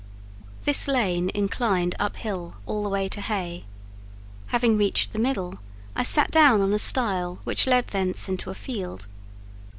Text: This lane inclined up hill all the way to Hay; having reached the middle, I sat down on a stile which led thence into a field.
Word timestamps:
This 0.63 0.87
lane 0.87 1.29
inclined 1.35 1.93
up 1.99 2.15
hill 2.15 2.55
all 2.65 2.81
the 2.81 2.89
way 2.89 3.07
to 3.09 3.21
Hay; 3.21 3.65
having 4.47 4.75
reached 4.75 5.13
the 5.13 5.19
middle, 5.19 5.59
I 5.95 6.01
sat 6.01 6.31
down 6.31 6.59
on 6.61 6.73
a 6.73 6.79
stile 6.79 7.37
which 7.43 7.67
led 7.67 7.89
thence 7.89 8.27
into 8.27 8.49
a 8.49 8.55
field. 8.55 9.05